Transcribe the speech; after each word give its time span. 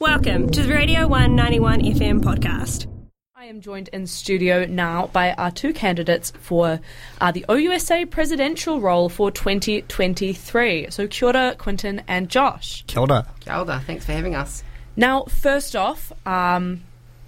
Welcome 0.00 0.48
to 0.52 0.62
the 0.62 0.72
Radio 0.72 1.06
191 1.06 1.82
FM 1.82 2.22
podcast. 2.22 2.86
I 3.36 3.44
am 3.44 3.60
joined 3.60 3.88
in 3.88 4.06
studio 4.06 4.64
now 4.64 5.08
by 5.08 5.34
our 5.34 5.50
two 5.50 5.74
candidates 5.74 6.32
for 6.40 6.80
uh, 7.20 7.32
the 7.32 7.44
OUSA 7.50 8.10
presidential 8.10 8.80
role 8.80 9.10
for 9.10 9.30
2023. 9.30 10.86
So, 10.88 11.06
kia 11.06 11.28
ora, 11.28 11.54
Quintin 11.58 12.02
and 12.08 12.30
Josh. 12.30 12.82
Kia 12.86 13.02
ora. 13.02 13.26
Kia 13.40 13.56
ora. 13.56 13.82
Thanks 13.86 14.06
for 14.06 14.12
having 14.12 14.34
us. 14.34 14.64
Now, 14.96 15.24
first 15.24 15.76
off, 15.76 16.14
um, 16.26 16.82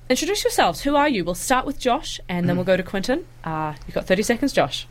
introduce 0.08 0.42
yourselves. 0.42 0.80
Who 0.80 0.96
are 0.96 1.10
you? 1.10 1.26
We'll 1.26 1.34
start 1.34 1.66
with 1.66 1.78
Josh 1.78 2.20
and 2.26 2.48
then 2.48 2.56
we'll 2.56 2.64
go 2.64 2.78
to 2.78 2.82
Quintin. 2.82 3.26
Uh, 3.44 3.74
you've 3.86 3.94
got 3.94 4.06
30 4.06 4.22
seconds, 4.22 4.54
Josh. 4.54 4.88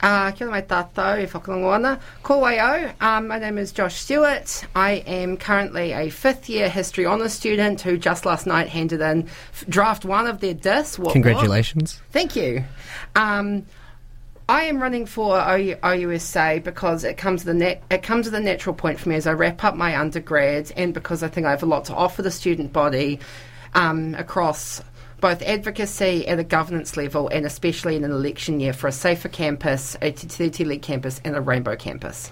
Uh, 0.00 0.30
kia 0.30 0.46
mai 0.46 0.62
tātou 0.62 1.18
e 1.18 1.26
whakarongo 1.26 1.74
ana. 1.74 1.98
Ko 2.22 2.38
wai 2.38 2.58
au. 2.58 2.90
Um, 3.00 3.26
my 3.26 3.38
name 3.38 3.58
is 3.58 3.72
Josh 3.72 3.96
Stewart. 3.96 4.64
I 4.76 5.02
am 5.06 5.36
currently 5.36 5.90
a 5.92 6.08
fifth 6.08 6.48
year 6.48 6.68
history 6.68 7.04
honours 7.04 7.32
student 7.32 7.80
who 7.80 7.98
just 7.98 8.24
last 8.24 8.46
night 8.46 8.68
handed 8.68 9.00
in 9.00 9.24
f- 9.24 9.64
draft 9.68 10.04
one 10.04 10.28
of 10.28 10.38
their 10.38 10.54
DIS. 10.54 11.00
What, 11.00 11.12
Congratulations. 11.12 11.96
What? 11.96 12.12
Thank 12.12 12.36
you. 12.36 12.62
Um, 13.16 13.66
I 14.48 14.62
am 14.62 14.80
running 14.80 15.04
for 15.04 15.36
OU, 15.36 15.76
OUSA 15.82 16.62
because 16.62 17.02
it 17.02 17.16
comes 17.16 17.40
to 17.40 17.46
the 17.48 17.54
net, 17.54 17.82
it 17.90 18.04
comes 18.04 18.26
to 18.26 18.30
the 18.30 18.40
natural 18.40 18.74
point 18.74 19.00
for 19.00 19.08
me 19.08 19.16
as 19.16 19.26
I 19.26 19.32
wrap 19.32 19.64
up 19.64 19.74
my 19.74 19.98
undergrad, 19.98 20.72
and 20.76 20.94
because 20.94 21.24
I 21.24 21.28
think 21.28 21.46
I 21.46 21.50
have 21.50 21.64
a 21.64 21.66
lot 21.66 21.86
to 21.86 21.94
offer 21.94 22.22
the 22.22 22.30
student 22.30 22.72
body 22.72 23.18
um, 23.74 24.14
across 24.14 24.80
both 25.20 25.42
advocacy 25.42 26.26
at 26.26 26.38
a 26.38 26.44
governance 26.44 26.96
level 26.96 27.28
and 27.28 27.44
especially 27.44 27.96
in 27.96 28.04
an 28.04 28.10
election 28.10 28.60
year 28.60 28.72
for 28.72 28.86
a 28.86 28.92
safer 28.92 29.28
campus, 29.28 29.96
a 30.00 30.12
Te 30.12 30.64
League 30.64 30.82
campus, 30.82 31.20
and 31.24 31.36
a 31.36 31.40
rainbow 31.40 31.76
campus. 31.76 32.30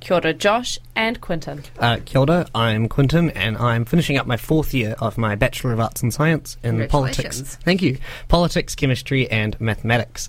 Kia 0.00 0.16
ora, 0.16 0.32
Josh 0.32 0.78
and 0.94 1.20
Quintin. 1.20 1.64
Uh, 1.78 1.98
kia 2.04 2.20
ora, 2.20 2.46
I'm 2.54 2.88
Quintin, 2.88 3.30
and 3.30 3.56
I'm 3.56 3.84
finishing 3.84 4.16
up 4.16 4.26
my 4.26 4.36
fourth 4.36 4.72
year 4.72 4.94
of 5.00 5.18
my 5.18 5.34
Bachelor 5.34 5.72
of 5.72 5.80
Arts 5.80 6.02
and 6.02 6.14
Science 6.14 6.56
in 6.62 6.86
politics. 6.88 7.56
Thank 7.64 7.82
you. 7.82 7.98
Politics, 8.28 8.74
chemistry, 8.74 9.28
and 9.30 9.60
mathematics. 9.60 10.28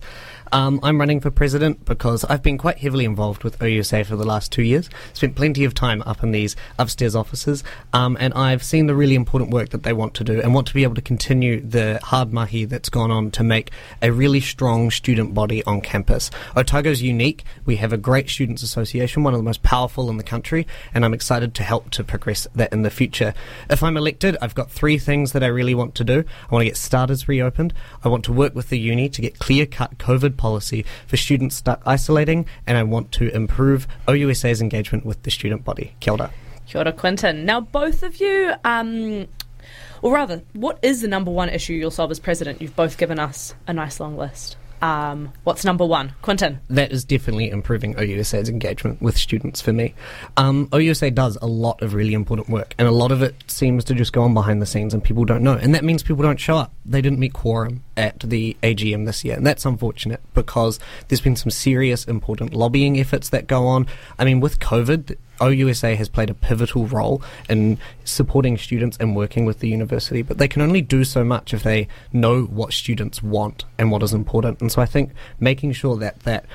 Um, 0.52 0.80
I'm 0.82 1.00
running 1.00 1.20
for 1.20 1.30
president 1.30 1.86
because 1.86 2.26
I've 2.26 2.42
been 2.42 2.58
quite 2.58 2.80
heavily 2.80 3.06
involved 3.06 3.44
with 3.44 3.60
OUSA 3.60 4.06
for 4.06 4.16
the 4.16 4.26
last 4.26 4.52
two 4.52 4.64
years. 4.64 4.90
Spent 5.14 5.36
plenty 5.36 5.64
of 5.64 5.76
time 5.76 6.02
up 6.06 6.24
in 6.24 6.32
these 6.32 6.56
upstairs 6.80 7.16
offices, 7.16 7.64
um, 7.94 8.18
and 8.20 8.34
I've 8.34 8.64
seen 8.64 8.88
the 8.88 8.96
really 8.96 9.16
important 9.16 9.52
work 9.52 9.70
that 9.70 9.84
they 9.84 9.94
want 9.94 10.16
to 10.16 10.24
do 10.24 10.42
and 10.42 10.54
want 10.54 10.68
to 10.68 10.74
be 10.74 10.84
able 10.84 10.96
to 10.96 11.02
continue 11.02 11.62
the 11.62 12.00
hard 12.02 12.34
mahi 12.34 12.66
that's 12.66 12.90
gone 12.90 13.12
on 13.12 13.30
to 13.32 13.44
make 13.44 13.72
a 14.02 14.12
really 14.12 14.40
strong 14.40 14.90
student 14.90 15.36
body 15.36 15.64
on 15.66 15.82
campus. 15.82 16.32
Otago's 16.56 17.02
unique. 17.02 17.44
We 17.66 17.76
have 17.76 17.94
a 17.94 17.98
great 17.98 18.28
students 18.30 18.64
association, 18.64 19.24
one 19.24 19.34
of 19.34 19.40
the 19.40 19.44
most 19.44 19.62
powerful 19.62 20.10
in 20.10 20.18
the 20.18 20.24
country, 20.24 20.66
and 20.94 21.06
I'm 21.06 21.14
excited 21.14 21.54
to 21.56 21.64
help 21.64 21.92
to 21.92 22.04
progress 22.04 22.48
that 22.56 22.74
in 22.74 22.82
the 22.82 22.90
future. 22.90 23.36
If 23.70 23.84
I'm 23.84 23.98
elected, 23.98 24.36
I've 24.42 24.56
got 24.56 24.72
three 24.72 24.98
things 24.98 25.34
that 25.34 25.44
I 25.44 25.48
really 25.48 25.76
want 25.76 25.94
to 25.96 26.04
do. 26.04 26.24
I 26.50 26.54
want 26.54 26.62
to 26.62 26.70
get 26.70 26.78
starters 26.78 27.28
reopened. 27.28 27.74
I 28.04 28.08
want 28.08 28.26
to 28.26 28.34
work 28.34 28.56
with 28.56 28.70
the 28.70 28.80
uni 28.80 29.10
to 29.10 29.22
get 29.22 29.38
clear 29.38 29.68
cut 29.68 30.00
COVID 30.00 30.39
policy 30.40 30.86
for 31.06 31.18
students 31.18 31.56
stuck 31.56 31.84
isolating, 31.86 32.48
and 32.66 32.78
I 32.78 32.84
want 32.84 33.12
to 33.14 33.30
improve 33.36 33.88
OUSA's 34.08 34.62
engagement 34.62 35.06
with 35.06 35.22
the 35.22 35.30
student 35.30 35.64
body. 35.64 35.94
Kia 36.00 36.14
ora. 36.14 36.32
Kia 36.66 36.82
ora, 36.82 36.94
Quintin. 36.94 37.46
Now, 37.46 37.62
both 37.62 38.02
of 38.02 38.20
you, 38.20 38.54
um, 38.64 39.28
or 40.02 40.14
rather, 40.14 40.42
what 40.54 40.80
is 40.82 41.02
the 41.02 41.08
number 41.08 41.30
one 41.30 41.50
issue 41.50 41.74
you'll 41.74 41.92
solve 41.92 42.10
as 42.10 42.20
president? 42.20 42.62
You've 42.62 42.76
both 42.76 42.98
given 42.98 43.20
us 43.20 43.54
a 43.68 43.74
nice 43.74 44.00
long 44.00 44.18
list. 44.18 44.56
Um, 44.82 45.32
what's 45.44 45.66
number 45.66 45.86
one? 45.86 46.14
Quintin. 46.22 46.60
That 46.70 46.92
is 46.92 47.04
definitely 47.04 47.50
improving 47.50 47.96
OUSA's 47.96 48.50
engagement 48.50 49.02
with 49.02 49.18
students 49.18 49.62
for 49.62 49.74
me. 49.74 49.94
Um, 50.38 50.68
OUSA 50.68 51.14
does 51.14 51.38
a 51.42 51.48
lot 51.48 51.82
of 51.82 51.94
really 51.94 52.14
important 52.14 52.50
work, 52.50 52.76
and 52.78 52.88
a 52.88 52.92
lot 52.92 53.12
of 53.12 53.22
it 53.22 53.36
seems 53.48 53.84
to 53.86 53.94
just 53.94 54.14
go 54.14 54.24
on 54.24 54.34
behind 54.34 54.62
the 54.62 54.66
scenes 54.66 54.94
and 54.94 55.04
people 55.04 55.26
don't 55.26 55.44
know. 55.44 55.54
And 55.54 55.76
that 55.76 55.84
means 55.84 56.04
people 56.04 56.24
don't 56.24 56.40
show 56.40 56.58
up. 56.58 56.74
They 56.86 57.02
didn't 57.02 57.20
meet 57.20 57.34
quorum 57.34 57.84
at 57.98 58.20
the 58.20 58.56
AGM 58.64 59.06
this 59.06 59.24
year, 59.24 59.36
and 59.36 59.46
that's 59.46 59.66
unfortunate 59.66 60.22
because 60.34 60.80
there's 61.08 61.22
been 61.22 61.36
some 61.36 61.52
serious, 61.52 62.06
important 62.06 62.54
lobbying 62.54 63.00
efforts 63.00 63.30
that 63.30 63.48
go 63.48 63.68
on. 63.68 63.88
I 64.18 64.26
mean, 64.26 64.40
with 64.40 64.60
COVID, 64.60 65.18
OUSA 65.40 65.96
has 65.96 66.10
played 66.10 66.30
a 66.30 66.34
pivotal 66.34 66.86
role 66.88 67.22
in 67.50 67.78
supporting 68.04 68.58
students 68.58 68.98
and 69.00 69.16
working 69.16 69.46
with 69.46 69.60
the 69.60 69.70
university, 69.70 70.22
but 70.22 70.38
they 70.38 70.48
can 70.48 70.62
only 70.62 70.82
do 70.82 71.04
so 71.04 71.24
much 71.24 71.54
if 71.54 71.64
they 71.64 71.88
know 72.14 72.44
what 72.44 72.74
students 72.74 73.24
want 73.24 73.66
and 73.78 73.92
what 73.92 74.04
is 74.04 74.14
important. 74.14 74.62
And 74.62 74.72
so 74.72 74.82
I 74.82 74.86
think 74.86 75.12
making 75.40 75.74
sure 75.74 75.98
that 75.98 76.20
that 76.22 76.46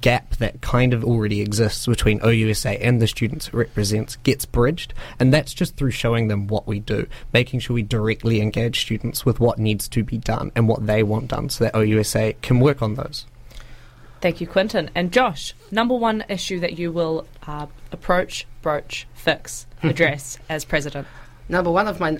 gap 0.00 0.36
that 0.36 0.60
kind 0.60 0.92
of 0.92 1.04
already 1.04 1.40
exists 1.40 1.86
between 1.86 2.20
OUSA 2.20 2.78
and 2.80 3.00
the 3.00 3.06
students 3.06 3.48
it 3.48 3.54
represents 3.54 4.16
gets 4.16 4.44
bridged, 4.44 4.92
and 5.18 5.32
that's 5.32 5.54
just 5.54 5.76
through 5.76 5.90
showing 5.90 6.28
them 6.28 6.46
what 6.46 6.66
we 6.66 6.80
do, 6.80 7.06
making 7.32 7.60
sure 7.60 7.74
we 7.74 7.82
directly 7.82 8.40
engage 8.40 8.82
students 8.82 9.24
with 9.24 9.40
what 9.40 9.58
needs 9.58 9.88
to 9.88 10.04
be 10.04 10.18
done 10.18 10.52
and 10.54 10.68
what 10.68 10.86
they 10.86 11.02
want 11.02 11.28
done 11.28 11.48
so 11.48 11.64
that 11.64 11.74
OUSA 11.74 12.34
can 12.42 12.60
work 12.60 12.82
on 12.82 12.94
those. 12.94 13.26
Thank 14.20 14.40
you, 14.40 14.46
Quintin. 14.46 14.90
And 14.94 15.12
Josh, 15.12 15.54
number 15.70 15.94
one 15.94 16.24
issue 16.28 16.60
that 16.60 16.78
you 16.78 16.92
will 16.92 17.26
uh, 17.46 17.66
approach, 17.90 18.46
broach, 18.60 19.06
fix, 19.14 19.66
address 19.82 20.38
as 20.48 20.64
president? 20.64 21.06
Number 21.48 21.70
one 21.70 21.88
of 21.88 22.00
my 22.00 22.18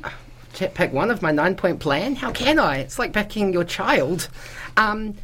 pick 0.52 0.92
one 0.92 1.10
of 1.10 1.22
my 1.22 1.30
nine 1.30 1.54
point 1.54 1.80
plan. 1.80 2.16
How 2.16 2.32
can 2.32 2.58
I? 2.58 2.78
It's 2.78 2.98
like 2.98 3.12
picking 3.12 3.52
your 3.52 3.64
child. 3.64 4.28
Um, 4.76 5.14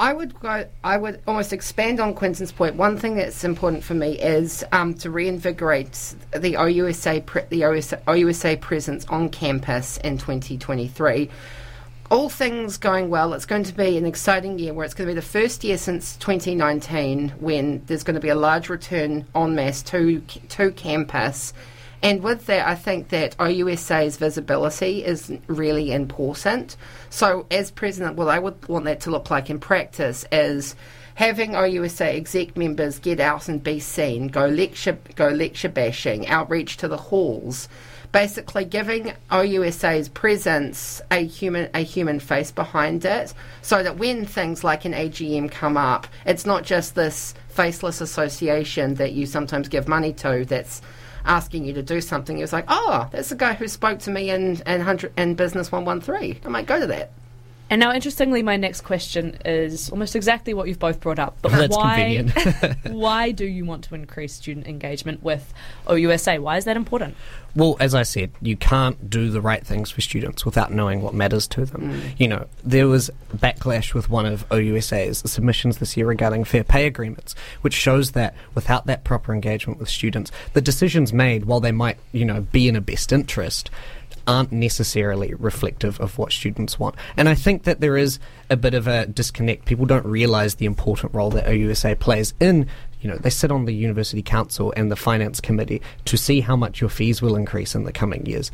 I 0.00 0.12
would 0.12 0.38
go. 0.38 0.68
I 0.84 0.96
would 0.96 1.20
almost 1.26 1.52
expand 1.52 1.98
on 1.98 2.14
Quintin's 2.14 2.52
point. 2.52 2.76
One 2.76 2.96
thing 2.96 3.16
that's 3.16 3.42
important 3.42 3.82
for 3.82 3.94
me 3.94 4.12
is 4.12 4.64
um, 4.70 4.94
to 4.94 5.10
reinvigorate 5.10 6.14
the 6.32 6.54
OUSA 6.54 7.26
pre- 7.26 7.42
the 7.48 7.62
OUSA, 7.62 8.00
OUSA 8.06 8.60
presence 8.60 9.04
on 9.06 9.28
campus 9.28 9.96
in 9.98 10.18
2023 10.18 11.28
all 12.10 12.28
things 12.28 12.78
going 12.78 13.10
well, 13.10 13.34
it's 13.34 13.44
going 13.44 13.64
to 13.64 13.74
be 13.74 13.98
an 13.98 14.06
exciting 14.06 14.58
year 14.58 14.72
where 14.72 14.84
it's 14.84 14.94
going 14.94 15.06
to 15.06 15.14
be 15.14 15.20
the 15.20 15.26
first 15.26 15.62
year 15.62 15.76
since 15.76 16.16
2019 16.16 17.30
when 17.40 17.82
there's 17.86 18.02
going 18.02 18.14
to 18.14 18.20
be 18.20 18.30
a 18.30 18.34
large 18.34 18.68
return 18.68 19.26
en 19.34 19.54
masse 19.54 19.82
to, 19.82 20.20
to 20.20 20.70
campus. 20.72 21.52
And 22.02 22.22
with 22.22 22.46
that, 22.46 22.66
I 22.66 22.76
think 22.76 23.08
that 23.08 23.36
OUSA's 23.38 24.16
visibility 24.16 25.04
is 25.04 25.32
really 25.48 25.92
important. 25.92 26.76
So, 27.10 27.46
as 27.50 27.72
president, 27.72 28.16
what 28.16 28.28
I 28.28 28.38
would 28.38 28.68
want 28.68 28.84
that 28.84 29.00
to 29.00 29.10
look 29.10 29.30
like 29.30 29.50
in 29.50 29.58
practice 29.58 30.24
is 30.30 30.76
having 31.16 31.52
OUSA 31.52 32.14
exec 32.14 32.56
members 32.56 33.00
get 33.00 33.18
out 33.18 33.48
and 33.48 33.62
be 33.62 33.80
seen, 33.80 34.28
go 34.28 34.46
lecture, 34.46 34.96
go 35.16 35.28
lecture 35.28 35.68
bashing, 35.68 36.28
outreach 36.28 36.76
to 36.78 36.88
the 36.88 36.96
halls 36.96 37.68
basically 38.12 38.64
giving 38.64 39.12
OUSA's 39.30 40.08
presence 40.08 41.00
a 41.10 41.24
human 41.24 41.68
a 41.74 41.80
human 41.80 42.20
face 42.20 42.50
behind 42.50 43.04
it, 43.04 43.34
so 43.62 43.82
that 43.82 43.98
when 43.98 44.24
things 44.24 44.64
like 44.64 44.84
an 44.84 44.92
AGM 44.92 45.50
come 45.50 45.76
up, 45.76 46.06
it's 46.26 46.46
not 46.46 46.64
just 46.64 46.94
this 46.94 47.34
faceless 47.48 48.00
association 48.00 48.94
that 48.94 49.12
you 49.12 49.26
sometimes 49.26 49.68
give 49.68 49.88
money 49.88 50.12
to 50.14 50.44
that's 50.44 50.80
asking 51.24 51.64
you 51.64 51.72
to 51.74 51.82
do 51.82 52.00
something. 52.00 52.38
It's 52.38 52.52
like, 52.52 52.64
oh, 52.68 53.08
that's 53.12 53.28
the 53.28 53.36
guy 53.36 53.54
who 53.54 53.68
spoke 53.68 53.98
to 54.00 54.10
me 54.10 54.30
in 54.30 54.60
in, 54.66 54.80
hundred, 54.80 55.12
in 55.16 55.34
Business 55.34 55.70
One 55.70 55.84
One 55.84 56.00
Three. 56.00 56.40
I 56.44 56.48
might 56.48 56.66
go 56.66 56.80
to 56.80 56.86
that. 56.86 57.12
And 57.70 57.80
now, 57.80 57.92
interestingly, 57.92 58.42
my 58.42 58.56
next 58.56 58.80
question 58.80 59.38
is 59.44 59.90
almost 59.90 60.16
exactly 60.16 60.54
what 60.54 60.68
you've 60.68 60.78
both 60.78 61.00
brought 61.00 61.18
up. 61.18 61.36
But 61.42 61.70
why, 61.70 62.22
why 62.86 63.30
do 63.30 63.44
you 63.44 63.64
want 63.64 63.84
to 63.84 63.94
increase 63.94 64.34
student 64.34 64.66
engagement 64.66 65.22
with 65.22 65.52
OUSA? 65.86 66.40
Why 66.40 66.56
is 66.56 66.64
that 66.64 66.76
important? 66.76 67.14
Well, 67.54 67.76
as 67.80 67.94
I 67.94 68.04
said, 68.04 68.30
you 68.40 68.56
can't 68.56 69.10
do 69.10 69.30
the 69.30 69.40
right 69.40 69.66
things 69.66 69.90
for 69.90 70.00
students 70.00 70.44
without 70.44 70.72
knowing 70.72 71.02
what 71.02 71.12
matters 71.12 71.46
to 71.48 71.64
them. 71.64 71.92
Mm. 71.92 72.14
You 72.18 72.28
know, 72.28 72.46
there 72.62 72.86
was 72.86 73.10
backlash 73.36 73.94
with 73.94 74.08
one 74.08 74.26
of 74.26 74.48
OUSA's 74.48 75.30
submissions 75.30 75.78
this 75.78 75.96
year 75.96 76.06
regarding 76.06 76.44
fair 76.44 76.64
pay 76.64 76.86
agreements, 76.86 77.34
which 77.62 77.74
shows 77.74 78.12
that 78.12 78.34
without 78.54 78.86
that 78.86 79.04
proper 79.04 79.34
engagement 79.34 79.78
with 79.80 79.88
students, 79.88 80.30
the 80.52 80.60
decisions 80.60 81.12
made, 81.12 81.46
while 81.46 81.60
they 81.60 81.72
might, 81.72 81.98
you 82.12 82.24
know, 82.24 82.42
be 82.42 82.68
in 82.68 82.76
a 82.76 82.80
best 82.80 83.12
interest, 83.12 83.70
aren't 84.28 84.52
necessarily 84.52 85.34
reflective 85.34 85.98
of 86.00 86.18
what 86.18 86.30
students 86.30 86.78
want. 86.78 86.94
And 87.16 87.28
I 87.28 87.34
think 87.34 87.64
that 87.64 87.80
there 87.80 87.96
is 87.96 88.20
a 88.50 88.56
bit 88.56 88.74
of 88.74 88.86
a 88.86 89.06
disconnect. 89.06 89.64
People 89.64 89.86
don't 89.86 90.06
realise 90.06 90.54
the 90.54 90.66
important 90.66 91.14
role 91.14 91.30
that 91.30 91.46
OUSA 91.46 91.98
plays 91.98 92.34
in 92.38 92.68
you 93.00 93.08
know, 93.08 93.16
they 93.16 93.30
sit 93.30 93.52
on 93.52 93.64
the 93.64 93.72
university 93.72 94.22
council 94.22 94.74
and 94.76 94.90
the 94.90 94.96
finance 94.96 95.40
committee 95.40 95.80
to 96.04 96.16
see 96.16 96.40
how 96.40 96.56
much 96.56 96.80
your 96.80 96.90
fees 96.90 97.22
will 97.22 97.36
increase 97.36 97.74
in 97.74 97.84
the 97.84 97.92
coming 97.92 98.26
years. 98.26 98.50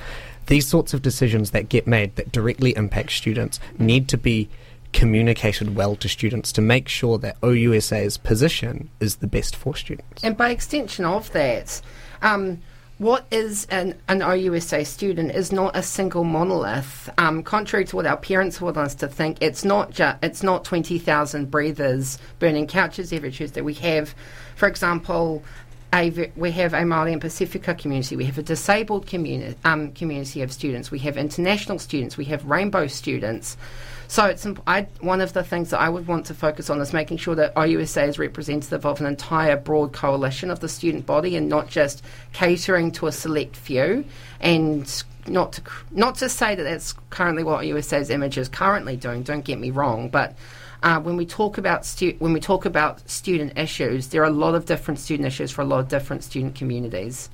These 0.47 0.67
sorts 0.67 0.93
of 0.93 1.03
decisions 1.03 1.53
that 1.53 1.69
get 1.69 1.87
made 1.87 2.17
that 2.17 2.31
directly 2.31 2.77
impact 2.77 3.13
students 3.13 3.59
need 3.79 4.09
to 4.09 4.19
be 4.19 4.51
communicated 4.93 5.75
well 5.75 5.97
to 5.97 6.09
students 6.09 6.53
to 6.53 6.61
make 6.61 6.89
sure 6.89 7.19
that 7.19 7.41
OUSA's 7.41 8.19
position 8.19 8.91
is 9.01 9.17
the 9.17 9.27
best 9.27 9.57
for 9.57 9.75
students. 9.75 10.23
And 10.23 10.37
by 10.37 10.51
extension 10.51 11.05
of 11.05 11.33
that, 11.33 11.81
um, 12.23 12.61
what 12.99 13.27
is 13.31 13.67
an, 13.71 13.95
an 14.09 14.21
OUSA 14.21 14.87
student 14.87 15.33
is 15.33 15.51
not 15.51 15.77
a 15.77 15.83
single 15.83 16.25
monolith. 16.25 17.11
Um, 17.19 17.43
contrary 17.43 17.85
to 17.87 17.97
what 17.97 18.07
our 18.07 18.17
parents 18.17 18.61
want 18.61 18.77
us 18.77 18.95
to 18.97 19.09
think, 19.09 19.39
it's 19.41 19.65
not 19.65 19.91
ju- 19.91 20.13
it's 20.23 20.43
not 20.43 20.65
twenty 20.65 20.99
thousand 20.99 21.51
breathers 21.51 22.19
burning 22.39 22.67
couches 22.67 23.13
every 23.13 23.33
Tuesday. 23.33 23.61
We 23.61 23.75
have, 23.75 24.15
for 24.57 24.69
example, 24.69 25.43
a 25.95 26.31
we 26.37 26.51
have 26.51 26.75
a 26.75 26.79
Māori 26.79 27.13
and 27.13 27.21
Pacifica 27.21 27.75
community, 27.75 28.17
we 28.17 28.25
have 28.25 28.37
a 28.37 28.43
disabled 28.43 29.07
community 29.07 29.57
um, 29.65 29.93
community 29.93 30.43
of 30.43 30.53
students, 30.53 30.91
we 30.91 30.99
have 30.99 31.17
international 31.17 31.79
students, 31.79 32.17
we 32.17 32.25
have 32.27 32.45
rainbow 32.45 32.87
students. 32.87 33.57
So 34.09 34.27
it's 34.27 34.47
I, 34.67 34.83
one 35.01 35.21
of 35.21 35.33
the 35.33 35.43
things 35.43 35.71
that 35.71 35.81
I 35.81 35.89
would 35.89 36.07
want 36.07 36.27
to 36.27 36.35
focus 36.35 36.69
on 36.69 36.81
is 36.81 36.93
making 36.93 37.19
sure 37.19 37.35
that 37.37 37.55
OUSA 37.55 38.09
is 38.09 38.19
representative 38.19 38.85
of 38.85 39.01
an 39.01 39.07
entire 39.07 39.57
broad 39.57 39.93
coalition 39.93 40.51
of 40.51 40.61
the 40.61 40.69
student 40.69 41.07
body 41.07 41.37
and 41.37 41.49
not 41.49 41.69
just 41.69 42.03
catering 42.33 42.93
to 42.93 43.07
a 43.07 43.13
select 43.13 43.57
few. 43.57 44.05
And 44.41 45.05
not 45.27 45.53
to 45.53 45.63
not 45.91 46.17
to 46.17 46.29
say 46.29 46.55
that 46.55 46.65
that's 46.65 46.93
currently 47.09 47.45
what 47.45 47.65
OUSA's 47.65 48.11
image 48.11 48.37
is 48.37 48.49
currently 48.49 48.97
doing. 48.97 49.23
Don't 49.23 49.45
get 49.45 49.59
me 49.59 49.71
wrong, 49.71 50.09
but. 50.09 50.35
Uh, 50.85 51.01
when 51.01 51.17
we 51.17 51.25
talk 51.25 51.57
about 51.57 51.87
stu- 51.87 52.15
when 52.19 52.35
we 52.35 52.41
talk 52.41 52.67
about 52.67 53.09
student 53.09 53.57
issues, 53.59 54.09
there 54.09 54.21
are 54.21 54.27
a 54.27 54.31
lot 54.31 54.55
of 54.55 54.67
different 54.67 55.01
student 55.01 55.27
issues 55.27 55.51
for 55.51 55.63
a 55.63 55.65
lot 55.65 55.81
of 55.81 55.89
different 55.89 56.23
student 56.23 56.55
communities. 56.55 57.31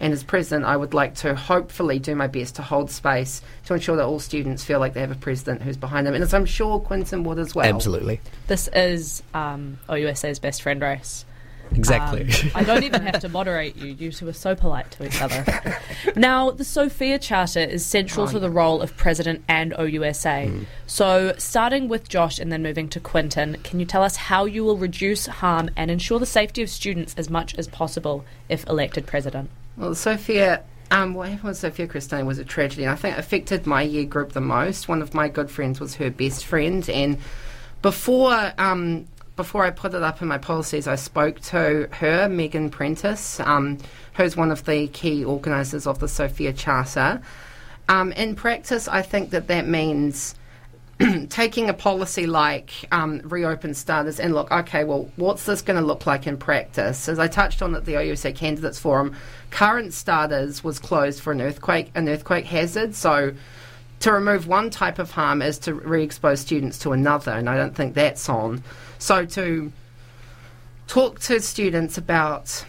And 0.00 0.12
as 0.12 0.24
president, 0.24 0.66
I 0.66 0.76
would 0.76 0.94
like 0.94 1.14
to 1.16 1.36
hopefully 1.36 2.00
do 2.00 2.16
my 2.16 2.26
best 2.26 2.56
to 2.56 2.62
hold 2.62 2.90
space 2.90 3.40
to 3.66 3.74
ensure 3.74 3.94
that 3.96 4.04
all 4.04 4.18
students 4.18 4.64
feel 4.64 4.80
like 4.80 4.94
they 4.94 5.00
have 5.00 5.12
a 5.12 5.16
president 5.16 5.62
who's 5.62 5.76
behind 5.76 6.08
them. 6.08 6.14
And 6.14 6.24
as 6.24 6.34
I'm 6.34 6.44
sure 6.44 6.80
Quintin 6.80 7.22
would 7.22 7.38
as 7.38 7.54
well. 7.54 7.66
Absolutely. 7.66 8.20
This 8.48 8.68
is 8.68 9.22
um, 9.32 9.78
OUSA's 9.88 10.40
best 10.40 10.62
friend 10.62 10.82
race. 10.82 11.24
Exactly. 11.72 12.22
Um, 12.22 12.50
I 12.54 12.64
don't 12.64 12.82
even 12.84 13.02
have 13.02 13.20
to 13.20 13.28
moderate 13.28 13.76
you. 13.76 13.88
You 13.88 14.12
two 14.12 14.28
are 14.28 14.32
so 14.32 14.54
polite 14.54 14.90
to 14.92 15.06
each 15.06 15.20
other. 15.20 15.78
now, 16.16 16.50
the 16.50 16.64
Sophia 16.64 17.18
Charter 17.18 17.60
is 17.60 17.84
central 17.84 18.26
oh, 18.26 18.30
to 18.30 18.38
the 18.38 18.50
role 18.50 18.80
of 18.80 18.96
President 18.96 19.44
and 19.48 19.72
OUSA. 19.72 20.50
Mm. 20.50 20.66
So, 20.86 21.34
starting 21.38 21.88
with 21.88 22.08
Josh 22.08 22.38
and 22.38 22.50
then 22.50 22.62
moving 22.62 22.88
to 22.90 23.00
Quintin, 23.00 23.56
can 23.62 23.80
you 23.80 23.86
tell 23.86 24.02
us 24.02 24.16
how 24.16 24.44
you 24.44 24.64
will 24.64 24.76
reduce 24.76 25.26
harm 25.26 25.70
and 25.76 25.90
ensure 25.90 26.18
the 26.18 26.26
safety 26.26 26.62
of 26.62 26.70
students 26.70 27.14
as 27.16 27.28
much 27.30 27.54
as 27.56 27.68
possible 27.68 28.24
if 28.48 28.66
elected 28.66 29.06
President? 29.06 29.50
Well, 29.76 29.94
Sophia 29.94 30.62
um, 30.90 31.14
what 31.14 31.28
happened 31.28 31.48
with 31.50 31.58
Sophia 31.58 31.86
Crestani 31.86 32.24
was 32.24 32.38
a 32.38 32.44
tragedy. 32.44 32.84
And 32.84 32.92
I 32.92 32.96
think 32.96 33.18
affected 33.18 33.66
my 33.66 33.82
year 33.82 34.04
group 34.04 34.32
the 34.32 34.40
most. 34.40 34.88
One 34.88 35.02
of 35.02 35.14
my 35.14 35.28
good 35.28 35.50
friends 35.50 35.80
was 35.80 35.96
her 35.96 36.10
best 36.10 36.46
friend, 36.46 36.88
and 36.88 37.18
before 37.82 38.52
um, 38.58 39.06
before 39.38 39.64
I 39.64 39.70
put 39.70 39.94
it 39.94 40.02
up 40.02 40.20
in 40.20 40.26
my 40.26 40.36
policies, 40.36 40.88
I 40.88 40.96
spoke 40.96 41.40
to 41.42 41.88
her, 41.92 42.28
Megan 42.28 42.70
Prentice, 42.70 43.38
um, 43.38 43.78
who's 44.14 44.36
one 44.36 44.50
of 44.50 44.64
the 44.64 44.88
key 44.88 45.24
organisers 45.24 45.86
of 45.86 46.00
the 46.00 46.08
Sophia 46.08 46.52
Charter. 46.52 47.22
Um, 47.88 48.10
in 48.12 48.34
practice, 48.34 48.88
I 48.88 49.00
think 49.00 49.30
that 49.30 49.46
that 49.46 49.68
means 49.68 50.34
taking 51.28 51.70
a 51.70 51.72
policy 51.72 52.26
like 52.26 52.72
um, 52.90 53.20
reopen 53.22 53.74
starters 53.74 54.18
and 54.18 54.34
look, 54.34 54.50
okay, 54.50 54.82
well, 54.82 55.08
what's 55.14 55.46
this 55.46 55.62
going 55.62 55.78
to 55.80 55.86
look 55.86 56.04
like 56.04 56.26
in 56.26 56.36
practice? 56.36 57.08
As 57.08 57.20
I 57.20 57.28
touched 57.28 57.62
on 57.62 57.76
at 57.76 57.84
the 57.84 57.92
OUSA 57.92 58.34
Candidates 58.34 58.80
Forum, 58.80 59.14
current 59.52 59.94
starters 59.94 60.64
was 60.64 60.80
closed 60.80 61.20
for 61.20 61.30
an 61.30 61.40
earthquake, 61.40 61.92
an 61.94 62.08
earthquake 62.08 62.46
hazard. 62.46 62.96
So 62.96 63.34
to 64.00 64.12
remove 64.12 64.46
one 64.46 64.70
type 64.70 64.98
of 64.98 65.10
harm 65.10 65.42
is 65.42 65.58
to 65.60 65.74
re-expose 65.74 66.40
students 66.40 66.78
to 66.80 66.92
another, 66.92 67.32
and 67.32 67.48
I 67.48 67.56
don't 67.56 67.74
think 67.74 67.94
that's 67.94 68.28
on. 68.28 68.62
So 68.98 69.24
to 69.26 69.72
talk 70.86 71.20
to 71.20 71.40
students 71.40 71.98
about 71.98 72.64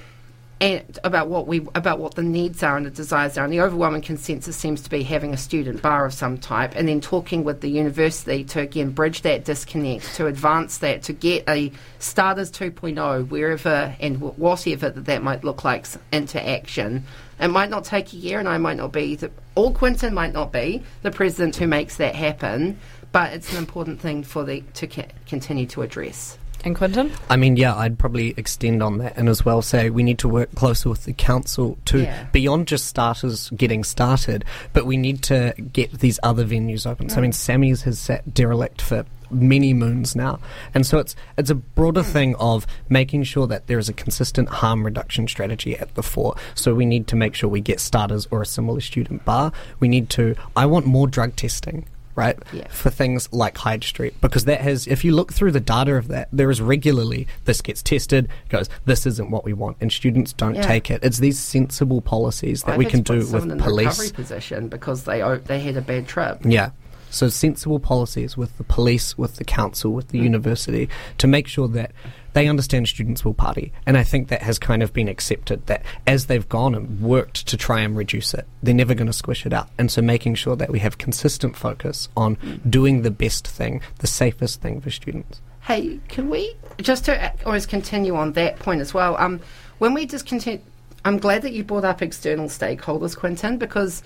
and 0.61 0.99
about 1.03 1.29
what 1.29 1.47
we 1.47 1.59
about 1.73 1.99
what 1.99 2.15
the 2.15 2.23
needs 2.23 2.61
are 2.63 2.75
and 2.75 2.85
the 2.85 2.91
desires 2.91 3.37
are. 3.37 3.43
And 3.45 3.53
the 3.53 3.61
overwhelming 3.61 4.01
consensus 4.01 4.57
seems 4.57 4.81
to 4.81 4.89
be 4.89 5.03
having 5.03 5.33
a 5.33 5.37
student 5.37 5.81
bar 5.81 6.05
of 6.05 6.13
some 6.13 6.37
type, 6.37 6.73
and 6.75 6.87
then 6.87 6.99
talking 6.99 7.43
with 7.43 7.61
the 7.61 7.69
university 7.69 8.43
to 8.45 8.61
again 8.61 8.91
bridge 8.91 9.21
that 9.21 9.45
disconnect, 9.45 10.15
to 10.15 10.27
advance 10.27 10.79
that, 10.79 11.03
to 11.03 11.13
get 11.13 11.47
a 11.47 11.71
starters 11.99 12.51
2.0 12.51 13.29
wherever 13.29 13.95
and 13.99 14.19
whatever 14.19 14.89
that 14.89 15.05
that 15.05 15.23
might 15.23 15.43
look 15.43 15.63
like 15.63 15.85
into 16.11 16.45
action. 16.45 17.05
It 17.39 17.47
might 17.47 17.69
not 17.69 17.85
take 17.85 18.11
a 18.11 18.17
year, 18.17 18.39
and 18.39 18.49
I 18.49 18.57
might 18.57 18.75
not 18.75 18.91
be 18.91 19.15
the, 19.15 19.31
all 19.55 19.71
Quintin 19.71 20.13
might 20.13 20.33
not 20.33 20.51
be 20.51 20.83
the 21.03 21.11
president 21.11 21.55
who 21.55 21.67
makes 21.67 21.95
that 21.95 22.15
happen, 22.15 22.77
but 23.13 23.31
it's 23.31 23.51
an 23.53 23.57
important 23.57 24.01
thing 24.01 24.23
for 24.23 24.43
the 24.43 24.61
to 24.73 24.87
ca- 24.87 25.07
continue 25.25 25.65
to 25.67 25.81
address. 25.81 26.38
And 26.65 26.75
Quintin? 26.75 27.11
I 27.29 27.37
mean, 27.37 27.55
yeah, 27.55 27.75
I'd 27.75 27.97
probably 27.97 28.33
extend 28.37 28.83
on 28.83 28.97
that 28.97 29.17
and 29.17 29.29
as 29.29 29.45
well 29.45 29.61
say 29.61 29.89
we 29.89 30.03
need 30.03 30.19
to 30.19 30.27
work 30.27 30.53
closer 30.55 30.89
with 30.89 31.05
the 31.05 31.13
council 31.13 31.77
to 31.85 32.03
yeah. 32.03 32.25
beyond 32.31 32.67
just 32.67 32.85
starters 32.85 33.49
getting 33.51 33.83
started, 33.83 34.43
but 34.73 34.85
we 34.85 34.97
need 34.97 35.23
to 35.23 35.53
get 35.73 35.91
these 35.99 36.19
other 36.21 36.45
venues 36.45 36.89
open. 36.89 37.07
Mm. 37.07 37.11
So 37.11 37.17
I 37.17 37.21
mean, 37.21 37.31
Sammy's 37.31 37.83
has 37.83 37.99
sat 37.99 38.33
derelict 38.33 38.81
for 38.81 39.05
many 39.31 39.73
moons 39.73 40.15
now. 40.15 40.39
And 40.73 40.85
so 40.85 40.97
it's 40.97 41.15
it's 41.37 41.49
a 41.49 41.55
broader 41.55 42.01
mm. 42.01 42.11
thing 42.11 42.35
of 42.35 42.67
making 42.89 43.23
sure 43.23 43.47
that 43.47 43.67
there 43.67 43.79
is 43.79 43.89
a 43.89 43.93
consistent 43.93 44.49
harm 44.49 44.85
reduction 44.85 45.27
strategy 45.27 45.77
at 45.77 45.93
the 45.95 46.03
fore. 46.03 46.35
So 46.55 46.73
we 46.73 46.85
need 46.85 47.07
to 47.07 47.15
make 47.15 47.35
sure 47.35 47.49
we 47.49 47.61
get 47.61 47.79
starters 47.79 48.27
or 48.31 48.41
a 48.41 48.45
similar 48.45 48.81
student 48.81 49.25
bar. 49.25 49.51
We 49.79 49.87
need 49.87 50.09
to 50.11 50.35
I 50.55 50.65
want 50.65 50.85
more 50.85 51.07
drug 51.07 51.35
testing 51.35 51.85
right? 52.19 52.37
Yeah. 52.53 52.67
For 52.67 52.89
things 52.89 53.31
like 53.31 53.57
Hyde 53.57 53.83
Street, 53.83 54.13
because 54.21 54.45
that 54.45 54.61
has, 54.61 54.85
if 54.87 55.03
you 55.03 55.15
look 55.15 55.33
through 55.33 55.51
the 55.53 55.59
data 55.59 55.95
of 55.95 56.09
that, 56.09 56.27
there 56.31 56.51
is 56.51 56.61
regularly 56.61 57.27
this 57.45 57.61
gets 57.61 57.81
tested, 57.81 58.27
goes, 58.49 58.69
this 58.85 59.05
isn't 59.05 59.31
what 59.31 59.45
we 59.45 59.53
want, 59.53 59.77
and 59.79 59.91
students 59.91 60.33
don't 60.33 60.55
yeah. 60.55 60.61
take 60.61 60.91
it. 60.91 61.03
It's 61.03 61.19
these 61.19 61.39
sensible 61.39 62.01
policies 62.01 62.63
that 62.63 62.73
I've 62.73 62.77
we 62.77 62.85
can 62.85 63.01
do 63.01 63.19
with 63.19 63.59
police. 63.59 63.87
recovery 63.87 64.11
position 64.11 64.67
because 64.67 65.05
they 65.05 65.21
they 65.45 65.59
had 65.59 65.77
a 65.77 65.81
bad 65.81 66.07
trip. 66.07 66.39
Yeah. 66.43 66.71
So 67.09 67.29
sensible 67.29 67.79
policies 67.79 68.37
with 68.37 68.57
the 68.57 68.63
police, 68.63 69.17
with 69.17 69.35
the 69.35 69.43
council, 69.43 69.91
with 69.91 70.09
the 70.09 70.19
mm. 70.19 70.23
university 70.23 70.89
to 71.17 71.27
make 71.27 71.47
sure 71.47 71.67
that 71.69 71.91
they 72.33 72.47
understand 72.47 72.87
students 72.87 73.25
will 73.25 73.33
party. 73.33 73.73
And 73.85 73.97
I 73.97 74.03
think 74.03 74.27
that 74.27 74.43
has 74.43 74.59
kind 74.59 74.83
of 74.83 74.93
been 74.93 75.07
accepted 75.07 75.65
that 75.65 75.83
as 76.05 76.27
they've 76.27 76.47
gone 76.47 76.75
and 76.75 77.01
worked 77.01 77.47
to 77.47 77.57
try 77.57 77.81
and 77.81 77.97
reduce 77.97 78.33
it, 78.33 78.45
they're 78.61 78.73
never 78.73 78.93
going 78.93 79.07
to 79.07 79.13
squish 79.13 79.45
it 79.45 79.53
out. 79.53 79.69
And 79.77 79.91
so 79.91 80.01
making 80.01 80.35
sure 80.35 80.55
that 80.55 80.69
we 80.69 80.79
have 80.79 80.97
consistent 80.97 81.55
focus 81.55 82.09
on 82.15 82.35
mm. 82.37 82.69
doing 82.69 83.01
the 83.01 83.11
best 83.11 83.47
thing, 83.47 83.81
the 83.99 84.07
safest 84.07 84.61
thing 84.61 84.81
for 84.81 84.91
students. 84.91 85.41
Hey, 85.61 85.99
can 86.07 86.29
we 86.29 86.55
just 86.77 87.05
to 87.05 87.33
always 87.45 87.65
continue 87.65 88.15
on 88.15 88.33
that 88.33 88.59
point 88.59 88.81
as 88.81 88.93
well? 88.93 89.17
Um, 89.17 89.39
when 89.79 89.93
we 89.93 90.05
just 90.05 90.25
continue, 90.25 90.61
I'm 91.05 91.17
glad 91.17 91.41
that 91.43 91.53
you 91.53 91.63
brought 91.63 91.85
up 91.85 92.01
external 92.01 92.47
stakeholders, 92.47 93.17
Quintin, 93.17 93.57
because 93.57 94.03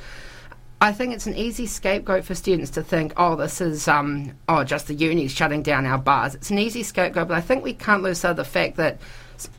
I 0.84 0.92
think 0.92 1.14
it's 1.14 1.28
an 1.28 1.38
easy 1.38 1.66
scapegoat 1.66 2.26
for 2.26 2.36
students 2.36 2.70
to 2.72 2.84
think, 2.84 3.14
oh, 3.16 3.38
this 3.38 3.62
is, 3.62 3.88
um, 3.88 4.34
oh, 4.50 4.66
just 4.66 4.88
the 4.88 4.94
uni's 4.94 5.32
shutting 5.32 5.64
down 5.64 5.86
our 5.86 5.98
bars. 5.98 6.36
It's 6.36 6.52
an 6.52 6.60
easy 6.60 6.84
scapegoat, 6.84 7.30
but 7.30 7.38
I 7.38 7.40
think 7.40 7.64
we 7.64 7.72
can't 7.72 8.04
lose 8.04 8.18
sight 8.18 8.32
of 8.32 8.36
the 8.36 8.44
fact 8.44 8.76
that 8.76 9.00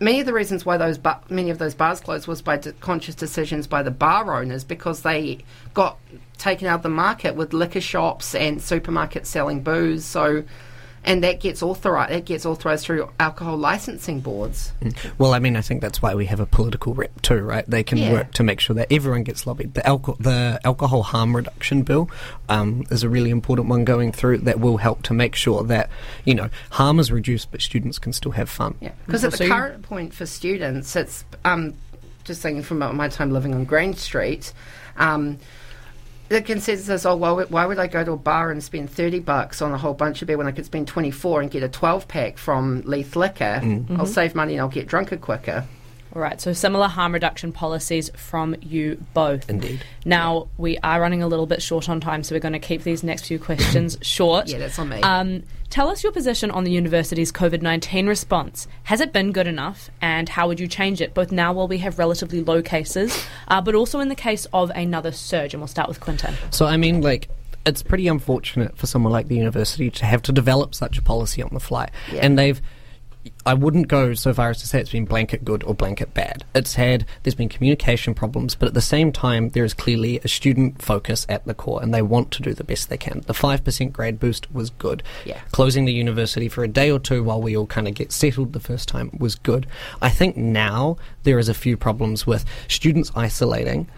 many 0.00 0.20
of 0.20 0.26
the 0.26 0.34
reasons 0.34 0.66
why 0.66 0.76
those 0.76 0.98
ba- 0.98 1.22
many 1.30 1.48
of 1.48 1.56
those 1.56 1.74
bars 1.74 1.98
closed 1.98 2.28
was 2.28 2.42
by 2.42 2.58
de- 2.58 2.74
conscious 2.74 3.14
decisions 3.14 3.66
by 3.66 3.82
the 3.82 3.90
bar 3.90 4.38
owners 4.38 4.64
because 4.64 5.00
they 5.00 5.38
got 5.72 5.98
taken 6.36 6.68
out 6.68 6.80
of 6.80 6.82
the 6.82 6.90
market 6.90 7.34
with 7.34 7.54
liquor 7.54 7.80
shops 7.80 8.34
and 8.34 8.58
supermarkets 8.58 9.24
selling 9.24 9.62
booze. 9.62 10.04
So 10.04 10.44
and 11.04 11.22
that 11.22 11.40
gets 11.40 11.62
authorized. 11.62 12.12
It 12.12 12.24
gets 12.24 12.46
authorized 12.46 12.86
through 12.86 13.10
alcohol 13.20 13.56
licensing 13.56 14.20
boards. 14.20 14.72
Mm. 14.80 14.96
Well, 15.18 15.34
I 15.34 15.38
mean, 15.38 15.56
I 15.56 15.60
think 15.60 15.80
that's 15.80 16.00
why 16.00 16.14
we 16.14 16.26
have 16.26 16.40
a 16.40 16.46
political 16.46 16.94
rep 16.94 17.20
too, 17.22 17.40
right? 17.40 17.64
They 17.68 17.82
can 17.82 17.98
yeah. 17.98 18.12
work 18.12 18.32
to 18.34 18.42
make 18.42 18.60
sure 18.60 18.74
that 18.76 18.90
everyone 18.90 19.22
gets 19.22 19.46
lobbied. 19.46 19.74
The 19.74 19.86
alcohol, 19.86 20.16
the 20.18 20.60
alcohol 20.64 21.02
harm 21.02 21.36
reduction 21.36 21.82
bill, 21.82 22.10
um, 22.48 22.84
is 22.90 23.02
a 23.02 23.08
really 23.08 23.30
important 23.30 23.68
one 23.68 23.84
going 23.84 24.12
through 24.12 24.38
that 24.38 24.60
will 24.60 24.78
help 24.78 25.02
to 25.04 25.14
make 25.14 25.34
sure 25.34 25.62
that 25.64 25.90
you 26.24 26.34
know 26.34 26.48
harm 26.70 26.98
is 26.98 27.12
reduced, 27.12 27.50
but 27.50 27.60
students 27.60 27.98
can 27.98 28.12
still 28.12 28.32
have 28.32 28.48
fun. 28.48 28.74
Yeah, 28.80 28.92
because 29.06 29.24
at 29.24 29.34
the 29.34 29.46
current 29.46 29.82
point 29.82 30.14
for 30.14 30.26
students, 30.26 30.96
it's 30.96 31.24
um, 31.44 31.74
just 32.24 32.40
thinking 32.40 32.62
from 32.62 32.78
my 32.78 33.08
time 33.08 33.30
living 33.30 33.54
on 33.54 33.64
Green 33.64 33.94
Street. 33.94 34.52
Um, 34.96 35.38
the 36.34 36.42
consensus, 36.42 36.88
is, 36.88 37.06
oh, 37.06 37.16
well, 37.16 37.40
why 37.48 37.64
would 37.64 37.78
I 37.78 37.86
go 37.86 38.04
to 38.04 38.12
a 38.12 38.16
bar 38.16 38.50
and 38.50 38.62
spend 38.62 38.90
30 38.90 39.20
bucks 39.20 39.62
on 39.62 39.72
a 39.72 39.78
whole 39.78 39.94
bunch 39.94 40.20
of 40.20 40.26
beer 40.26 40.36
when 40.36 40.48
I 40.48 40.52
could 40.52 40.66
spend 40.66 40.88
24 40.88 41.42
and 41.42 41.50
get 41.50 41.62
a 41.62 41.68
12 41.68 42.08
pack 42.08 42.38
from 42.38 42.82
Leith 42.84 43.14
Liquor? 43.14 43.60
Mm. 43.62 43.90
I'll 43.90 43.96
mm-hmm. 43.98 44.04
save 44.06 44.34
money 44.34 44.54
and 44.54 44.60
I'll 44.60 44.68
get 44.68 44.88
drunker 44.88 45.16
quicker. 45.16 45.64
All 46.14 46.22
right, 46.22 46.40
so 46.40 46.52
similar 46.52 46.86
harm 46.86 47.12
reduction 47.12 47.50
policies 47.50 48.08
from 48.14 48.54
you 48.62 49.04
both. 49.14 49.50
Indeed. 49.50 49.84
Now, 50.04 50.48
we 50.58 50.78
are 50.78 51.00
running 51.00 51.24
a 51.24 51.26
little 51.26 51.46
bit 51.46 51.60
short 51.60 51.88
on 51.88 52.00
time, 52.00 52.22
so 52.22 52.36
we're 52.36 52.40
going 52.40 52.52
to 52.52 52.60
keep 52.60 52.84
these 52.84 53.02
next 53.02 53.26
few 53.26 53.40
questions 53.40 53.98
short. 54.02 54.48
Yeah, 54.48 54.58
that's 54.58 54.78
on 54.78 54.90
me. 54.90 55.00
Um, 55.00 55.42
tell 55.70 55.88
us 55.88 56.04
your 56.04 56.12
position 56.12 56.52
on 56.52 56.62
the 56.62 56.70
university's 56.70 57.32
COVID 57.32 57.62
19 57.62 58.06
response. 58.06 58.68
Has 58.84 59.00
it 59.00 59.12
been 59.12 59.32
good 59.32 59.48
enough, 59.48 59.90
and 60.00 60.28
how 60.28 60.46
would 60.46 60.60
you 60.60 60.68
change 60.68 61.00
it, 61.00 61.14
both 61.14 61.32
now 61.32 61.52
while 61.52 61.66
we 61.66 61.78
have 61.78 61.98
relatively 61.98 62.42
low 62.42 62.62
cases, 62.62 63.26
uh, 63.48 63.60
but 63.60 63.74
also 63.74 63.98
in 63.98 64.08
the 64.08 64.14
case 64.14 64.46
of 64.52 64.70
another 64.70 65.10
surge? 65.10 65.52
And 65.52 65.60
we'll 65.60 65.68
start 65.68 65.88
with 65.88 65.98
Quintin. 65.98 66.36
So, 66.50 66.66
I 66.66 66.76
mean, 66.76 67.00
like, 67.00 67.28
it's 67.66 67.82
pretty 67.82 68.06
unfortunate 68.06 68.76
for 68.78 68.86
someone 68.86 69.12
like 69.12 69.26
the 69.26 69.36
university 69.36 69.90
to 69.90 70.06
have 70.06 70.22
to 70.22 70.32
develop 70.32 70.76
such 70.76 70.96
a 70.96 71.02
policy 71.02 71.42
on 71.42 71.50
the 71.52 71.60
fly. 71.60 71.88
Yeah. 72.12 72.20
And 72.20 72.38
they've 72.38 72.62
I 73.46 73.54
wouldn't 73.54 73.88
go 73.88 74.14
so 74.14 74.32
far 74.32 74.50
as 74.50 74.60
to 74.60 74.66
say 74.66 74.80
it's 74.80 74.90
been 74.90 75.04
blanket 75.04 75.44
good 75.44 75.62
or 75.64 75.74
blanket 75.74 76.14
bad. 76.14 76.44
It's 76.54 76.74
had, 76.74 77.06
there's 77.22 77.34
been 77.34 77.48
communication 77.48 78.14
problems, 78.14 78.54
but 78.54 78.68
at 78.68 78.74
the 78.74 78.80
same 78.80 79.12
time, 79.12 79.50
there 79.50 79.64
is 79.64 79.74
clearly 79.74 80.18
a 80.24 80.28
student 80.28 80.80
focus 80.80 81.26
at 81.28 81.44
the 81.44 81.54
core 81.54 81.82
and 81.82 81.92
they 81.92 82.02
want 82.02 82.30
to 82.32 82.42
do 82.42 82.54
the 82.54 82.64
best 82.64 82.88
they 82.88 82.96
can. 82.96 83.22
The 83.26 83.32
5% 83.32 83.92
grade 83.92 84.18
boost 84.18 84.52
was 84.52 84.70
good. 84.70 85.02
Yeah. 85.24 85.40
Closing 85.52 85.84
the 85.84 85.92
university 85.92 86.48
for 86.48 86.64
a 86.64 86.68
day 86.68 86.90
or 86.90 86.98
two 86.98 87.22
while 87.22 87.40
we 87.40 87.56
all 87.56 87.66
kind 87.66 87.88
of 87.88 87.94
get 87.94 88.12
settled 88.12 88.52
the 88.52 88.60
first 88.60 88.88
time 88.88 89.10
was 89.18 89.34
good. 89.34 89.66
I 90.00 90.10
think 90.10 90.36
now 90.36 90.96
there 91.22 91.38
is 91.38 91.48
a 91.48 91.54
few 91.54 91.76
problems 91.76 92.26
with 92.26 92.44
students 92.68 93.10
isolating, 93.14 93.88